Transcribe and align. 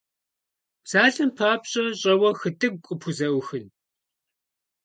Псалъэм 0.83 1.29
папщӀэ, 1.37 1.83
щӀэуэ 1.99 2.29
хытӀыгу 2.39 2.81
къыпхузэӀухын? 2.85 3.65